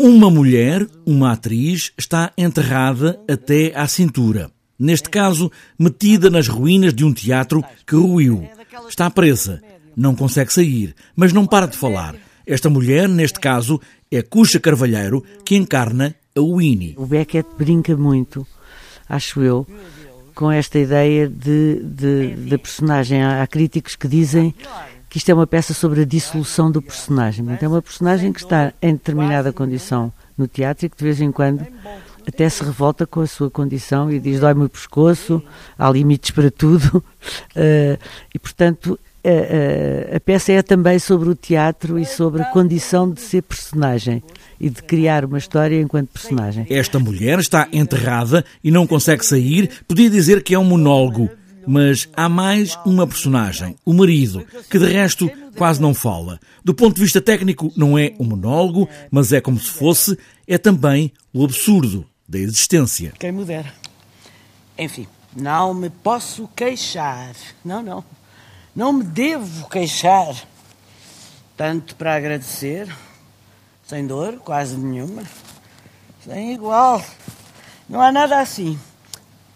Uma 0.00 0.28
mulher, 0.28 0.88
uma 1.06 1.30
atriz, 1.30 1.92
está 1.96 2.32
enterrada 2.36 3.20
até 3.30 3.72
à 3.78 3.86
cintura. 3.86 4.50
Neste 4.76 5.08
caso, 5.08 5.52
metida 5.78 6.28
nas 6.28 6.48
ruínas 6.48 6.92
de 6.92 7.04
um 7.04 7.14
teatro 7.14 7.62
que 7.86 7.94
ruiu. 7.94 8.44
Está 8.88 9.08
presa, 9.08 9.62
não 9.96 10.16
consegue 10.16 10.52
sair, 10.52 10.96
mas 11.14 11.32
não 11.32 11.46
para 11.46 11.68
de 11.68 11.78
falar. 11.78 12.16
Esta 12.44 12.68
mulher, 12.68 13.08
neste 13.08 13.38
caso, 13.38 13.80
é 14.10 14.20
Cuxa 14.20 14.58
Carvalheiro, 14.58 15.22
que 15.44 15.54
encarna 15.54 16.16
a 16.36 16.40
Winnie. 16.40 16.94
O 16.98 17.06
Beckett 17.06 17.48
brinca 17.56 17.96
muito, 17.96 18.44
acho 19.08 19.42
eu, 19.42 19.64
com 20.34 20.50
esta 20.50 20.76
ideia 20.76 21.28
de, 21.28 21.80
de, 21.84 22.34
de 22.34 22.58
personagem. 22.58 23.22
Há 23.22 23.46
críticos 23.46 23.94
que 23.94 24.08
dizem 24.08 24.52
que 25.14 25.18
isto 25.18 25.30
é 25.30 25.34
uma 25.34 25.46
peça 25.46 25.72
sobre 25.72 26.00
a 26.00 26.04
dissolução 26.04 26.72
do 26.72 26.82
personagem. 26.82 27.44
Então, 27.44 27.66
é 27.66 27.68
uma 27.68 27.80
personagem 27.80 28.32
que 28.32 28.40
está 28.40 28.72
em 28.82 28.94
determinada 28.94 29.52
condição 29.52 30.12
no 30.36 30.48
teatro 30.48 30.86
e 30.86 30.88
que 30.88 30.96
de 30.96 31.04
vez 31.04 31.20
em 31.20 31.30
quando 31.30 31.64
até 32.26 32.48
se 32.48 32.64
revolta 32.64 33.06
com 33.06 33.20
a 33.20 33.26
sua 33.28 33.48
condição 33.48 34.10
e 34.10 34.18
diz 34.18 34.40
dói-me 34.40 34.64
o 34.64 34.68
pescoço, 34.68 35.40
há 35.78 35.88
limites 35.88 36.32
para 36.32 36.50
tudo. 36.50 36.98
Uh, 37.54 37.96
e, 38.34 38.38
portanto, 38.40 38.98
a, 39.24 40.14
a, 40.14 40.16
a, 40.16 40.20
peça 40.20 40.50
é 40.50 40.62
também 40.62 40.98
sobre 40.98 41.28
o 41.28 41.36
teatro 41.36 41.96
e 41.96 42.04
sobre 42.04 42.42
a 42.42 42.46
condição 42.46 43.08
de 43.08 43.20
ser 43.20 43.42
personagem 43.42 44.20
e 44.58 44.68
de 44.68 44.82
criar 44.82 45.24
uma 45.24 45.38
história 45.38 45.80
enquanto 45.80 46.08
personagem. 46.08 46.66
Esta 46.68 46.98
mulher 46.98 47.38
está 47.38 47.68
enterrada 47.72 48.44
e 48.64 48.70
não 48.72 48.84
consegue 48.84 49.24
sair. 49.24 49.70
Podia 49.86 50.10
dizer 50.10 50.42
que 50.42 50.56
é 50.56 50.58
um 50.58 50.64
monólogo 50.64 51.30
mas 51.66 52.08
há 52.14 52.28
mais 52.28 52.78
uma 52.84 53.06
personagem, 53.06 53.76
o 53.84 53.92
marido, 53.92 54.46
que 54.70 54.78
de 54.78 54.86
resto 54.86 55.30
quase 55.56 55.80
não 55.80 55.94
fala. 55.94 56.40
Do 56.64 56.74
ponto 56.74 56.94
de 56.96 57.02
vista 57.02 57.20
técnico, 57.20 57.72
não 57.76 57.98
é 57.98 58.14
um 58.18 58.24
monólogo, 58.24 58.88
mas 59.10 59.32
é 59.32 59.40
como 59.40 59.58
se 59.58 59.70
fosse, 59.70 60.18
é 60.46 60.58
também 60.58 61.12
o 61.32 61.44
absurdo 61.44 62.06
da 62.28 62.38
existência. 62.38 63.12
Quem 63.18 63.32
me 63.32 63.44
dera. 63.44 63.72
Enfim, 64.78 65.06
não 65.36 65.74
me 65.74 65.90
posso 65.90 66.48
queixar. 66.54 67.34
Não, 67.64 67.82
não. 67.82 68.04
Não 68.74 68.92
me 68.92 69.04
devo 69.04 69.68
queixar. 69.68 70.34
Tanto 71.56 71.94
para 71.94 72.16
agradecer, 72.16 72.88
sem 73.86 74.06
dor, 74.06 74.38
quase 74.38 74.76
nenhuma, 74.76 75.22
sem 76.24 76.52
igual. 76.52 77.04
Não 77.88 78.00
há 78.00 78.10
nada 78.10 78.40
assim 78.40 78.76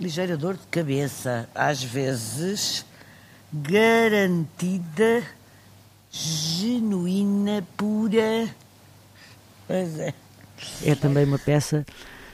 ligeira 0.01 0.37
dor 0.37 0.55
de 0.55 0.67
cabeça, 0.71 1.49
às 1.55 1.83
vezes 1.83 2.85
garantida, 3.53 5.23
genuína, 6.11 7.67
pura. 7.77 8.49
Pois 9.67 9.99
é. 9.99 10.15
É 10.85 10.95
também 10.95 11.25
uma 11.25 11.39
peça 11.39 11.85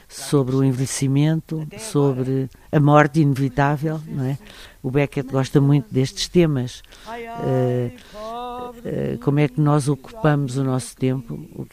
sobre 0.07 0.55
o 0.55 0.63
envelhecimento, 0.63 1.67
sobre 1.77 2.49
a 2.71 2.79
morte 2.79 3.21
inevitável, 3.21 3.99
não 4.07 4.25
é? 4.25 4.37
O 4.81 4.89
Beckett 4.91 5.29
gosta 5.29 5.59
muito 5.59 5.91
destes 5.91 6.27
temas. 6.27 6.81
Uh, 7.07 7.91
uh, 8.15 9.17
como 9.19 9.39
é 9.39 9.47
que 9.47 9.59
nós 9.59 9.89
ocupamos 9.89 10.57
o 10.57 10.63
nosso 10.63 10.95
tempo 10.95 11.33
uh, 11.33 11.65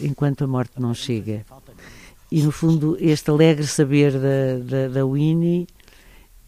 enquanto 0.00 0.44
a 0.44 0.46
morte 0.46 0.80
não 0.80 0.92
chega? 0.92 1.44
E 2.30 2.42
no 2.42 2.50
fundo, 2.50 2.96
este 3.00 3.30
alegre 3.30 3.66
saber 3.66 4.12
da, 4.12 4.58
da, 4.64 4.88
da 4.88 5.06
Winnie 5.06 5.66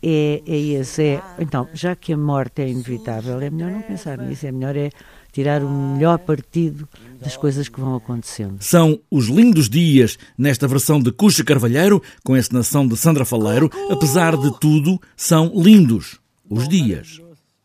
é, 0.02 0.42
é 0.46 0.56
esse. 0.56 1.02
É, 1.02 1.22
então, 1.38 1.68
já 1.72 1.94
que 1.94 2.12
a 2.12 2.16
morte 2.16 2.62
é 2.62 2.68
inevitável, 2.68 3.40
é 3.40 3.50
melhor 3.50 3.70
não 3.70 3.82
pensar 3.82 4.18
nisso, 4.18 4.46
é 4.46 4.52
melhor 4.52 4.76
é 4.76 4.90
tirar 5.32 5.62
o 5.62 5.70
melhor 5.70 6.18
partido 6.18 6.88
das 7.20 7.36
coisas 7.36 7.68
que 7.68 7.80
vão 7.80 7.94
acontecendo. 7.94 8.56
São 8.60 8.98
os 9.10 9.26
lindos 9.26 9.68
dias 9.68 10.18
nesta 10.36 10.66
versão 10.66 11.00
de 11.00 11.12
Cuxa 11.12 11.44
Carvalheiro, 11.44 12.02
com 12.24 12.34
a 12.34 12.38
encenação 12.38 12.86
de 12.86 12.96
Sandra 12.96 13.24
Faleiro. 13.24 13.70
Apesar 13.90 14.36
de 14.36 14.58
tudo, 14.58 15.00
são 15.16 15.52
lindos 15.54 16.18
os 16.48 16.68
dias. 16.68 17.20